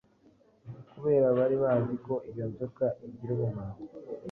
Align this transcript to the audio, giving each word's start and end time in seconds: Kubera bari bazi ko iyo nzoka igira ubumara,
Kubera 0.91 1.27
bari 1.37 1.55
bazi 1.63 1.93
ko 2.05 2.13
iyo 2.31 2.45
nzoka 2.51 2.85
igira 3.05 3.31
ubumara, 3.35 3.75